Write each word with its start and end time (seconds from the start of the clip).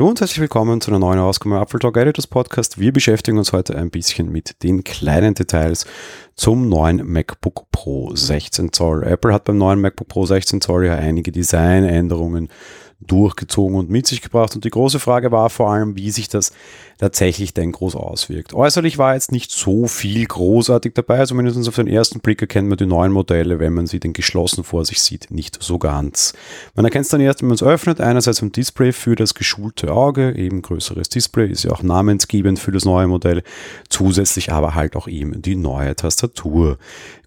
Hallo 0.00 0.08
und 0.08 0.18
herzlich 0.18 0.40
willkommen 0.40 0.80
zu 0.80 0.90
einer 0.90 0.98
neuen 0.98 1.18
Ausgabe 1.18 1.60
Apple 1.60 1.78
Talk 1.78 1.98
Editors 1.98 2.26
Podcast. 2.26 2.80
Wir 2.80 2.90
beschäftigen 2.90 3.36
uns 3.36 3.52
heute 3.52 3.76
ein 3.76 3.90
bisschen 3.90 4.32
mit 4.32 4.62
den 4.62 4.82
kleinen 4.82 5.34
Details 5.34 5.84
zum 6.36 6.70
neuen 6.70 7.06
MacBook 7.06 7.70
Pro 7.70 8.16
16 8.16 8.72
Zoll. 8.72 9.04
Apple 9.04 9.34
hat 9.34 9.44
beim 9.44 9.58
neuen 9.58 9.78
MacBook 9.78 10.08
Pro 10.08 10.24
16 10.24 10.62
Zoll 10.62 10.86
ja 10.86 10.94
einige 10.94 11.32
Designänderungen 11.32 12.48
durchgezogen 13.00 13.76
und 13.76 13.90
mit 13.90 14.06
sich 14.06 14.20
gebracht. 14.20 14.54
Und 14.54 14.64
die 14.64 14.70
große 14.70 14.98
Frage 14.98 15.32
war 15.32 15.50
vor 15.50 15.70
allem, 15.70 15.96
wie 15.96 16.10
sich 16.10 16.28
das 16.28 16.52
tatsächlich 16.98 17.54
denn 17.54 17.72
groß 17.72 17.96
auswirkt. 17.96 18.52
Äußerlich 18.52 18.98
war 18.98 19.14
jetzt 19.14 19.32
nicht 19.32 19.50
so 19.50 19.86
viel 19.86 20.26
großartig 20.26 20.92
dabei, 20.92 21.24
zumindest 21.24 21.56
also 21.56 21.70
auf 21.70 21.76
den 21.76 21.86
ersten 21.86 22.20
Blick 22.20 22.42
erkennt 22.42 22.68
man 22.68 22.76
die 22.76 22.84
neuen 22.84 23.10
Modelle, 23.10 23.58
wenn 23.58 23.72
man 23.72 23.86
sie 23.86 24.00
denn 24.00 24.12
geschlossen 24.12 24.64
vor 24.64 24.84
sich 24.84 25.00
sieht, 25.00 25.30
nicht 25.30 25.62
so 25.62 25.78
ganz. 25.78 26.34
Man 26.74 26.84
erkennt 26.84 27.06
es 27.06 27.10
dann 27.10 27.22
erst, 27.22 27.40
wenn 27.40 27.48
man 27.48 27.54
es 27.54 27.62
öffnet, 27.62 28.02
einerseits 28.02 28.42
im 28.42 28.52
Display 28.52 28.92
für 28.92 29.16
das 29.16 29.34
geschulte 29.34 29.92
Auge, 29.92 30.36
eben 30.36 30.60
größeres 30.60 31.08
Display, 31.08 31.46
ist 31.46 31.64
ja 31.64 31.70
auch 31.70 31.82
namensgebend 31.82 32.58
für 32.58 32.70
das 32.70 32.84
neue 32.84 33.06
Modell, 33.06 33.42
zusätzlich 33.88 34.52
aber 34.52 34.74
halt 34.74 34.94
auch 34.94 35.08
eben 35.08 35.40
die 35.40 35.56
neue 35.56 35.96
Tastatur. 35.96 36.76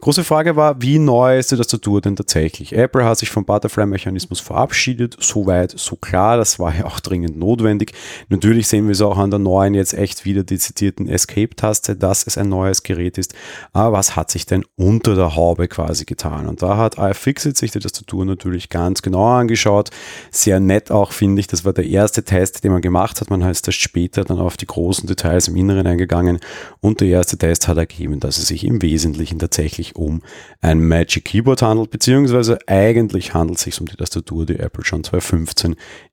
Große 0.02 0.24
Frage 0.24 0.56
war, 0.56 0.82
wie 0.82 1.00
neu 1.00 1.40
ist 1.40 1.52
die 1.52 1.58
Tastatur 1.58 2.02
denn 2.02 2.16
tatsächlich? 2.16 2.74
Apple 2.74 3.06
hat 3.06 3.18
sich 3.18 3.32
vom 3.32 3.46
Butterfly-Mechanismus 3.46 4.40
verabschiedet, 4.40 5.18
soweit 5.20 5.63
so 5.72 5.96
klar, 5.96 6.38
das 6.38 6.60
war 6.60 6.76
ja 6.76 6.86
auch 6.86 7.00
dringend 7.00 7.38
notwendig. 7.38 7.94
Natürlich 8.30 8.68
sehen 8.68 8.86
wir 8.86 8.92
es 8.92 9.02
auch 9.02 9.18
an 9.18 9.30
der 9.30 9.40
neuen 9.40 9.74
jetzt 9.74 9.94
echt 9.94 10.26
wieder 10.26 10.44
die 10.44 10.58
zitierten 10.58 11.08
Escape-Taste, 11.08 11.96
dass 11.96 12.28
es 12.28 12.38
ein 12.38 12.50
neues 12.50 12.84
Gerät 12.84 13.18
ist. 13.18 13.34
Aber 13.72 13.98
was 13.98 14.16
hat 14.16 14.32
sich 14.32 14.46
denn 14.46 14.66
unter 14.76 15.16
der 15.16 15.36
Haube 15.36 15.68
quasi 15.68 16.06
getan? 16.06 16.48
Und 16.48 16.62
da 16.62 16.78
hat 16.78 16.98
iFixit 16.98 17.58
sich 17.58 17.72
die 17.72 17.80
Tastatur 17.80 18.26
natürlich 18.26 18.70
ganz 18.70 19.02
genau 19.02 19.26
angeschaut. 19.26 19.90
Sehr 20.32 20.60
nett 20.60 20.92
auch, 20.92 21.12
finde 21.12 21.40
ich. 21.40 21.48
Das 21.48 21.66
war 21.66 21.74
der 21.74 21.86
erste 21.86 22.24
Test, 22.24 22.64
den 22.64 22.72
man 22.72 22.82
gemacht 22.82 23.22
hat. 23.22 23.30
Man 23.30 23.42
ist 23.42 23.68
erst 23.68 23.82
später 23.82 24.24
dann 24.24 24.40
auf 24.40 24.58
die 24.58 24.68
großen 24.68 25.08
Details 25.08 25.48
im 25.48 25.56
Inneren 25.56 25.88
eingegangen. 25.88 26.40
Und 26.82 27.02
der 27.02 27.08
erste 27.08 27.38
Test 27.38 27.68
hat 27.68 27.78
ergeben, 27.78 28.20
dass 28.20 28.38
es 28.38 28.48
sich 28.48 28.66
im 28.66 28.82
Wesentlichen 28.82 29.40
tatsächlich 29.40 29.96
um 29.96 30.22
ein 30.62 30.86
Magic 30.86 31.26
Keyboard 31.26 31.62
handelt, 31.62 31.92
beziehungsweise 31.92 32.60
eigentlich 32.68 33.34
handelt 33.34 33.58
es 33.58 33.64
sich 33.64 33.80
um 33.80 33.88
die 33.88 33.96
Tastatur, 33.96 34.46
die 34.46 34.60
Apple 34.60 34.84
schon 34.84 35.04
2015 35.04 35.53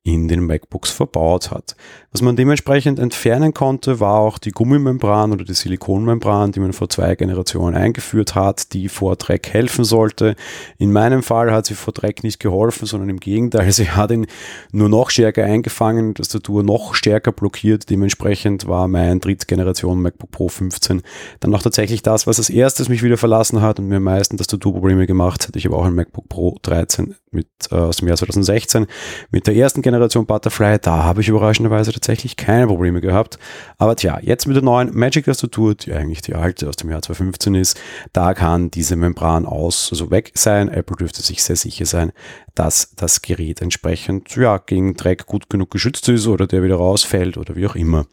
in 0.03 0.29
den 0.29 0.47
MacBooks 0.47 0.91
verbaut 0.91 1.51
hat. 1.51 1.77
Was 2.13 2.23
man 2.23 2.37
dementsprechend 2.37 2.99
entfernt 2.99 3.41
erkennen 3.41 3.55
konnte, 3.55 4.01
war 4.01 4.19
auch 4.19 4.39
die 4.39 4.51
Gummimembran 4.51 5.33
oder 5.33 5.45
die 5.45 5.55
Silikonmembran, 5.55 6.53
die 6.53 6.61
man 6.61 6.73
vor 6.73 6.89
zwei 6.89 7.15
Generationen 7.17 7.75
eingeführt 7.75 8.35
hat, 8.35 8.73
die 8.73 8.89
vor 8.89 9.17
Dreck 9.17 9.49
helfen 9.49 9.85
sollte. 9.85 10.37
In 10.79 10.93
meinem 10.93 11.23
Fall 11.23 11.51
hat 11.53 11.67
sie 11.67 11.75
vor 11.75 11.93
Dreck 11.93 12.23
nicht 12.23 12.41
geholfen, 12.41 12.87
sondern 12.87 13.09
im 13.09 13.21
Gegenteil, 13.21 13.71
sie 13.73 13.91
hat 13.91 14.11
ihn 14.11 14.27
nur 14.73 14.89
noch 14.89 15.11
stärker 15.11 15.45
eingefangen, 15.45 16.15
die 16.15 16.23
Tastatur 16.23 16.63
noch 16.63 16.95
stärker 16.95 17.33
blockiert. 17.33 17.89
Dementsprechend 17.89 18.67
war 18.67 18.89
mein 18.89 19.21
Drittgeneration 19.21 20.03
MacBook 20.03 20.31
Pro 20.31 20.49
15 20.49 21.03
dann 21.41 21.55
auch 21.55 21.63
tatsächlich 21.63 22.03
das, 22.03 22.27
was 22.27 22.39
als 22.39 22.51
erstes 22.51 22.89
mich 22.89 23.03
wieder 23.03 23.17
verlassen 23.17 23.63
hat 23.63 23.79
und 23.79 23.89
mir 23.89 23.97
am 23.97 24.05
meisten 24.05 24.37
Tastaturprobleme 24.37 25.07
gemacht 25.07 25.49
hat. 25.49 25.57
Ich 25.57 25.65
habe 25.65 25.77
auch 25.77 25.85
ein 25.85 25.95
MacBook 25.95 26.29
Pro 26.29 26.59
13 26.63 27.15
mit, 27.31 27.47
äh, 27.71 27.77
aus 27.77 27.97
dem 27.97 28.09
Jahr 28.09 28.17
2016 28.17 28.87
mit 29.31 29.47
der 29.47 29.55
ersten 29.55 29.83
Generation 29.83 30.27
Butterfly. 30.27 30.79
Da 30.81 31.05
habe 31.05 31.21
ich 31.21 31.29
überraschenderweise 31.29 31.93
tatsächlich 31.93 32.37
keine 32.37 32.67
Probleme 32.67 33.01
gehabt. 33.01 33.39
Aber 33.79 33.97
tja, 33.97 34.19
jetzt 34.23 34.47
mit 34.47 34.57
der 34.57 34.63
neuen 34.63 34.95
Magic-Tastatur, 34.95 35.75
die 35.75 35.93
eigentlich 35.93 36.23
die 36.23 36.35
alte 36.35 36.69
aus 36.69 36.77
dem 36.77 36.91
Jahr 36.91 37.03
2015 37.03 37.55
ist, 37.55 37.81
da 38.13 38.35
kann 38.35 38.71
diese 38.71 38.97
Membran 38.97 39.47
aus, 39.47 39.89
also 39.91 40.11
weg 40.11 40.33
sein. 40.35 40.69
Apple 40.69 40.97
dürfte 40.97 41.23
sich 41.23 41.43
sehr 41.43 41.57
sicher 41.57 41.87
sein, 41.87 42.13
dass 42.55 42.95
das 42.97 43.23
Gerät 43.23 43.63
entsprechend 43.63 44.35
ja, 44.37 44.59
gegen 44.59 44.95
Dreck 44.95 45.27
gut 45.27 45.49
genug 45.49 45.71
geschützt 45.71 46.09
ist 46.09 46.27
oder 46.27 46.47
der 46.47 46.63
wieder 46.63 46.77
rausfällt 46.77 47.37
oder 47.37 47.57
wie 47.57 47.67
auch 47.67 47.77
immer. 47.77 48.07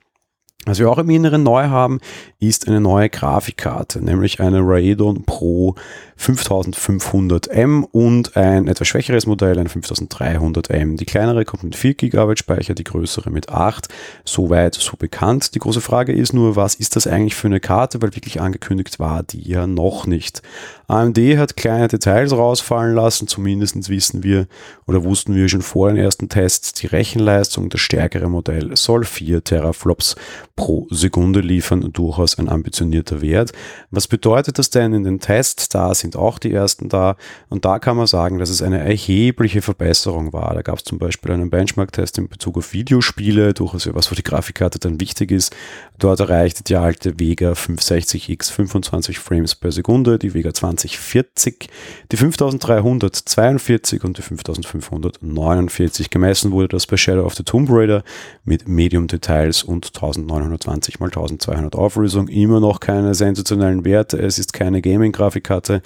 Was 0.67 0.79
wir 0.79 0.91
auch 0.91 0.97
im 0.97 1.09
Inneren 1.09 1.43
neu 1.43 1.67
haben, 1.67 2.01
ist 2.39 2.67
eine 2.67 2.81
neue 2.81 3.09
Grafikkarte, 3.09 4.03
nämlich 4.03 4.41
eine 4.41 4.59
Radeon 4.59 5.23
Pro 5.23 5.75
5500M 6.19 7.83
und 7.89 8.35
ein 8.35 8.67
etwas 8.67 8.89
schwächeres 8.89 9.27
Modell, 9.27 9.59
ein 9.59 9.69
5300M. 9.69 10.97
Die 10.97 11.05
kleinere 11.05 11.45
kommt 11.45 11.63
mit 11.63 11.75
4 11.75 11.93
GB 11.93 12.35
Speicher, 12.35 12.73
die 12.73 12.83
größere 12.83 13.29
mit 13.29 13.49
8. 13.49 13.87
Soweit 14.25 14.75
so 14.75 14.97
bekannt. 14.97 15.55
Die 15.55 15.59
große 15.59 15.79
Frage 15.79 16.11
ist 16.11 16.33
nur, 16.33 16.57
was 16.57 16.75
ist 16.75 16.97
das 16.97 17.07
eigentlich 17.07 17.35
für 17.35 17.47
eine 17.47 17.61
Karte, 17.61 18.01
weil 18.01 18.15
wirklich 18.15 18.41
angekündigt 18.41 18.99
war 18.99 19.23
die 19.23 19.47
ja 19.47 19.67
noch 19.67 20.05
nicht. 20.05 20.41
AMD 20.87 21.17
hat 21.37 21.55
kleine 21.55 21.87
Details 21.87 22.33
rausfallen 22.33 22.95
lassen, 22.95 23.27
zumindest 23.27 23.89
wissen 23.89 24.23
wir 24.23 24.47
oder 24.85 25.03
wussten 25.03 25.35
wir 25.35 25.47
schon 25.47 25.61
vor 25.61 25.89
den 25.89 25.97
ersten 25.97 26.29
Tests, 26.29 26.73
die 26.73 26.87
Rechenleistung, 26.87 27.69
das 27.69 27.81
stärkere 27.81 28.27
Modell 28.27 28.75
soll 28.75 29.05
4 29.05 29.43
Teraflops 29.43 30.15
pro 30.57 30.87
Sekunde 30.89 31.39
liefern, 31.39 31.93
durchaus 31.93 32.37
ein 32.37 32.49
ambitionierter 32.49 33.21
Wert. 33.21 33.53
Was 33.91 34.07
bedeutet 34.07 34.57
das 34.57 34.71
denn 34.71 34.91
in 34.91 35.03
den 35.03 35.19
Tests? 35.19 35.69
Da 35.69 35.93
sind 35.93 36.17
auch 36.17 36.39
die 36.39 36.51
ersten 36.51 36.89
da 36.89 37.15
und 37.47 37.63
da 37.63 37.79
kann 37.79 37.95
man 37.95 38.07
sagen, 38.07 38.39
dass 38.39 38.49
es 38.49 38.61
eine 38.61 38.79
erhebliche 38.79 39.61
Verbesserung 39.61 40.33
war. 40.33 40.53
Da 40.55 40.63
gab 40.63 40.79
es 40.79 40.83
zum 40.83 40.97
Beispiel 40.97 41.31
einen 41.31 41.51
Benchmark-Test 41.51 42.17
in 42.17 42.27
Bezug 42.27 42.57
auf 42.57 42.73
Videospiele, 42.73 43.53
durchaus 43.53 43.87
was 43.93 44.07
für 44.07 44.15
die 44.15 44.23
Grafikkarte 44.23 44.79
dann 44.79 44.99
wichtig 44.99 45.31
ist. 45.31 45.55
Dort 45.99 46.19
erreichte 46.19 46.63
die 46.63 46.75
alte 46.75 47.19
Vega 47.19 47.51
560X 47.51 48.51
25 48.51 49.19
Frames 49.19 49.53
per 49.53 49.71
Sekunde, 49.71 50.17
die 50.17 50.33
Vega 50.33 50.53
2040, 50.53 51.69
die 52.11 52.17
5342 52.17 54.03
und 54.03 54.17
die 54.17 54.23
5549. 54.23 56.09
Gemessen 56.09 56.51
wurde 56.51 56.69
das 56.69 56.87
bei 56.87 56.97
Shadow 56.97 57.25
of 57.25 57.35
the 57.35 57.43
Tomb 57.43 57.69
Raider 57.71 58.03
mit 58.43 58.67
Medium 58.67 59.05
Details 59.05 59.63
und 59.63 59.91
1900 59.95 60.46
120 60.47 60.95
x 60.95 61.01
1200 61.01 61.75
Auflösung, 61.75 62.27
immer 62.27 62.59
noch 62.59 62.79
keine 62.79 63.13
sensationellen 63.13 63.85
Werte, 63.85 64.17
es 64.17 64.39
ist 64.39 64.53
keine 64.53 64.81
Gaming-Grafikkarte. 64.81 65.81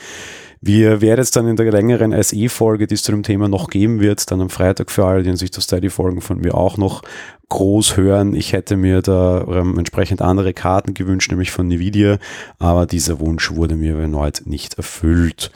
Wir 0.63 1.01
werden 1.01 1.19
jetzt 1.19 1.35
dann 1.35 1.47
in 1.47 1.55
der 1.55 1.71
längeren 1.71 2.11
SE-Folge, 2.21 2.85
die 2.85 2.93
es 2.93 3.01
zu 3.01 3.11
dem 3.11 3.23
Thema 3.23 3.47
noch 3.47 3.67
geben 3.67 3.99
wird, 3.99 4.29
dann 4.29 4.41
am 4.41 4.51
Freitag 4.51 4.91
für 4.91 5.05
alle, 5.05 5.23
die 5.23 5.35
sich 5.35 5.49
das 5.49 5.63
Steady-Folgen 5.63 6.21
von 6.21 6.37
mir 6.37 6.53
auch 6.53 6.77
noch 6.77 7.01
groß 7.49 7.97
hören. 7.97 8.35
Ich 8.35 8.53
hätte 8.53 8.77
mir 8.77 9.01
da 9.01 9.43
ähm, 9.47 9.79
entsprechend 9.79 10.21
andere 10.21 10.53
Karten 10.53 10.93
gewünscht, 10.93 11.31
nämlich 11.31 11.49
von 11.49 11.69
Nvidia, 11.69 12.19
aber 12.59 12.85
dieser 12.85 13.19
Wunsch 13.19 13.51
wurde 13.51 13.75
mir 13.75 13.97
erneut 13.97 14.43
nicht 14.45 14.75
erfüllt. 14.75 15.51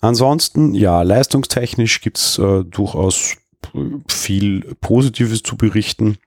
Ansonsten, 0.00 0.74
ja, 0.74 1.02
leistungstechnisch 1.02 2.00
gibt's 2.00 2.38
äh, 2.38 2.62
durchaus 2.64 3.36
viel 4.08 4.76
Positives 4.80 5.42
zu 5.42 5.56
berichten 5.56 6.18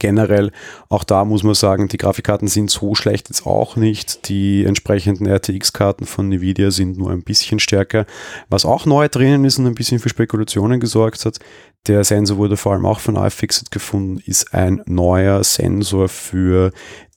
generell, 0.00 0.50
auch 0.88 1.04
da 1.04 1.24
muss 1.24 1.44
man 1.44 1.54
sagen, 1.54 1.86
die 1.86 1.96
Grafikkarten 1.96 2.48
sind 2.48 2.70
so 2.70 2.96
schlecht 2.96 3.28
jetzt 3.28 3.46
auch 3.46 3.76
nicht. 3.76 4.28
Die 4.28 4.64
entsprechenden 4.64 5.26
RTX-Karten 5.26 6.06
von 6.06 6.32
Nvidia 6.32 6.72
sind 6.72 6.98
nur 6.98 7.12
ein 7.12 7.22
bisschen 7.22 7.60
stärker. 7.60 8.06
Was 8.48 8.64
auch 8.64 8.86
neu 8.86 9.08
drinnen 9.08 9.44
ist 9.44 9.58
und 9.58 9.66
ein 9.66 9.76
bisschen 9.76 10.00
für 10.00 10.08
Spekulationen 10.08 10.80
gesorgt 10.80 11.24
hat, 11.24 11.38
der 11.86 12.04
Sensor 12.04 12.36
wurde 12.36 12.56
vor 12.56 12.72
allem 12.72 12.84
auch 12.84 13.00
von 13.00 13.16
iFixit 13.16 13.70
gefunden, 13.70 14.20
ist 14.26 14.52
ein 14.52 14.82
neuer 14.86 15.42
Sensor 15.44 16.08
für 16.08 16.72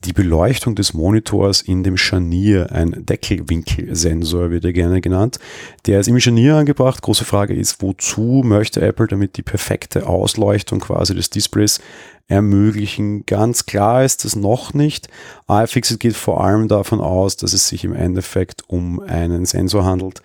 die 0.06 0.14
Beleuchtung 0.14 0.76
des 0.76 0.94
Monitors 0.94 1.62
in 1.62 1.84
dem 1.84 1.98
Scharnier, 1.98 2.72
ein 2.72 3.06
Deckelwinkelsensor 3.06 4.52
wird 4.52 4.66
er 4.66 4.74
gerne 4.74 5.02
genannt. 5.02 5.40
Der 5.86 6.00
ist 6.00 6.08
im 6.08 6.20
Scharnier 6.20 6.56
angebracht. 6.56 7.02
Große 7.02 7.26
Frage 7.26 7.56
ist, 7.56 7.82
wozu 7.82 8.42
möchte 8.44 8.82
Apple 8.82 9.08
damit 9.08 9.38
die 9.38 9.42
perfekte 9.42 10.08
Ausleuchtung 10.08 10.80
quasi 10.80 11.16
des 11.16 11.30
Displays 11.30 11.80
ermöglichen? 12.28 13.26
Ganz 13.26 13.66
klar 13.66 14.04
ist 14.04 14.26
das 14.26 14.36
noch 14.36 14.74
nicht. 14.74 15.08
iFixit 15.50 16.00
geht 16.00 16.16
vor 16.16 16.44
allem 16.44 16.68
davon 16.68 17.02
aus, 17.02 17.38
dass 17.38 17.54
es 17.54 17.68
sich 17.68 17.84
im 17.84 17.94
Endeffekt 17.94 18.64
um 18.68 19.00
einen 19.00 19.46
Sensor 19.46 19.86
handelt, 19.86 20.22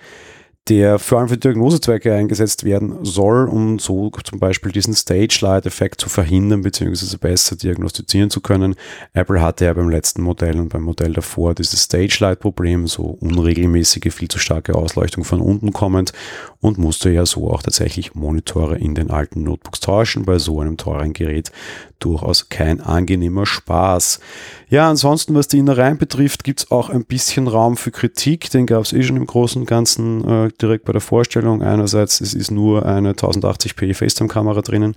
der 0.68 0.98
vor 0.98 1.18
allem 1.18 1.28
für 1.28 1.38
Diagnosezwecke 1.38 2.14
eingesetzt 2.14 2.64
werden 2.64 3.04
soll, 3.04 3.48
um 3.48 3.78
so 3.78 4.10
zum 4.24 4.38
Beispiel 4.38 4.72
diesen 4.72 4.94
Stage-Light-Effekt 4.94 6.00
zu 6.00 6.08
verhindern 6.08 6.62
bzw. 6.62 7.16
besser 7.16 7.56
diagnostizieren 7.56 8.30
zu 8.30 8.40
können. 8.40 8.74
Apple 9.14 9.40
hatte 9.40 9.64
ja 9.64 9.72
beim 9.72 9.88
letzten 9.88 10.22
Modell 10.22 10.58
und 10.60 10.68
beim 10.68 10.82
Modell 10.82 11.12
davor 11.12 11.54
dieses 11.54 11.82
Stage-Light-Problem, 11.82 12.86
so 12.86 13.16
unregelmäßige, 13.20 14.12
viel 14.12 14.28
zu 14.28 14.38
starke 14.38 14.74
Ausleuchtung 14.74 15.24
von 15.24 15.40
unten 15.40 15.72
kommend 15.72 16.12
und 16.60 16.78
musste 16.78 17.10
ja 17.10 17.24
so 17.24 17.50
auch 17.50 17.62
tatsächlich 17.62 18.14
Monitore 18.14 18.78
in 18.78 18.94
den 18.94 19.10
alten 19.10 19.44
Notebooks 19.44 19.80
tauschen. 19.80 20.24
Bei 20.24 20.38
so 20.38 20.60
einem 20.60 20.76
teuren 20.76 21.12
Gerät 21.12 21.52
durchaus 21.98 22.48
kein 22.48 22.80
angenehmer 22.80 23.46
Spaß. 23.46 24.20
Ja, 24.68 24.88
ansonsten, 24.88 25.34
was 25.34 25.48
die 25.48 25.58
Innereien 25.58 25.98
betrifft, 25.98 26.44
gibt 26.44 26.60
es 26.60 26.70
auch 26.70 26.90
ein 26.90 27.04
bisschen 27.04 27.48
Raum 27.48 27.76
für 27.76 27.90
Kritik. 27.90 28.50
Den 28.50 28.66
gab 28.66 28.82
es 28.82 28.92
eh 28.92 29.02
schon 29.02 29.16
im 29.16 29.26
Großen 29.26 29.62
und 29.62 29.66
Ganzen 29.66 30.28
äh, 30.28 30.50
direkt 30.60 30.84
bei 30.84 30.92
der 30.92 31.00
Vorstellung. 31.00 31.62
Einerseits, 31.62 32.20
es 32.20 32.34
ist 32.34 32.50
nur 32.50 32.86
eine 32.86 33.12
1080p 33.12 33.94
FaceTime-Kamera 33.94 34.62
drinnen 34.62 34.94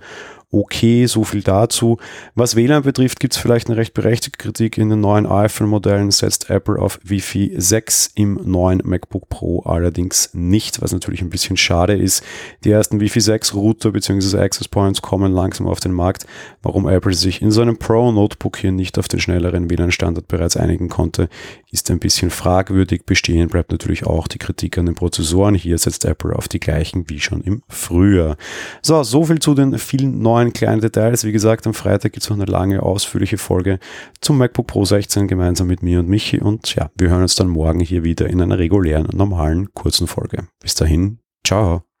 okay, 0.52 1.06
so 1.06 1.24
viel 1.24 1.42
dazu. 1.42 1.96
Was 2.34 2.54
WLAN 2.54 2.82
betrifft, 2.82 3.20
gibt 3.20 3.32
es 3.32 3.40
vielleicht 3.40 3.68
eine 3.68 3.78
recht 3.78 3.94
berechtigte 3.94 4.36
Kritik. 4.36 4.76
In 4.76 4.90
den 4.90 5.00
neuen 5.00 5.26
iPhone-Modellen 5.26 6.10
setzt 6.10 6.50
Apple 6.50 6.78
auf 6.78 7.00
Wi-Fi 7.02 7.54
6 7.56 8.12
im 8.14 8.38
neuen 8.44 8.82
MacBook 8.84 9.30
Pro 9.30 9.60
allerdings 9.60 10.30
nicht, 10.34 10.82
was 10.82 10.92
natürlich 10.92 11.22
ein 11.22 11.30
bisschen 11.30 11.56
schade 11.56 11.94
ist. 11.94 12.22
Die 12.64 12.70
ersten 12.70 13.00
Wi-Fi 13.00 13.20
6 13.20 13.54
Router 13.54 13.92
bzw. 13.92 14.38
Access 14.38 14.68
Points 14.68 15.00
kommen 15.00 15.32
langsam 15.32 15.66
auf 15.66 15.80
den 15.80 15.92
Markt. 15.92 16.26
Warum 16.62 16.86
Apple 16.86 17.14
sich 17.14 17.40
in 17.40 17.50
seinem 17.50 17.78
Pro-Notebook 17.78 18.58
hier 18.58 18.72
nicht 18.72 18.98
auf 18.98 19.08
den 19.08 19.20
schnelleren 19.20 19.70
WLAN-Standard 19.70 20.28
bereits 20.28 20.58
einigen 20.58 20.90
konnte, 20.90 21.30
ist 21.70 21.90
ein 21.90 21.98
bisschen 21.98 22.28
fragwürdig. 22.28 23.06
Bestehen 23.06 23.48
bleibt 23.48 23.72
natürlich 23.72 24.04
auch 24.04 24.28
die 24.28 24.38
Kritik 24.38 24.76
an 24.76 24.84
den 24.84 24.94
Prozessoren. 24.94 25.41
Hier 25.50 25.78
setzt 25.78 26.04
Apple 26.04 26.34
auf 26.34 26.48
die 26.48 26.60
gleichen 26.60 27.08
wie 27.08 27.20
schon 27.20 27.40
im 27.42 27.62
Frühjahr. 27.68 28.36
So, 28.80 29.02
so 29.02 29.24
viel 29.24 29.38
zu 29.40 29.54
den 29.54 29.78
vielen 29.78 30.20
neuen 30.20 30.52
kleinen 30.52 30.80
Details. 30.80 31.24
Wie 31.24 31.32
gesagt, 31.32 31.66
am 31.66 31.74
Freitag 31.74 32.12
gibt 32.12 32.22
es 32.22 32.30
noch 32.30 32.36
eine 32.36 32.46
lange, 32.46 32.82
ausführliche 32.82 33.38
Folge 33.38 33.78
zum 34.20 34.38
MacBook 34.38 34.66
Pro 34.66 34.84
16 34.84 35.28
gemeinsam 35.28 35.66
mit 35.66 35.82
mir 35.82 36.00
und 36.00 36.08
Michi. 36.08 36.40
Und 36.40 36.74
ja, 36.74 36.90
wir 36.96 37.10
hören 37.10 37.22
uns 37.22 37.34
dann 37.34 37.48
morgen 37.48 37.80
hier 37.80 38.04
wieder 38.04 38.28
in 38.28 38.40
einer 38.40 38.58
regulären, 38.58 39.08
normalen, 39.12 39.72
kurzen 39.74 40.06
Folge. 40.06 40.46
Bis 40.60 40.74
dahin, 40.74 41.18
ciao. 41.44 41.91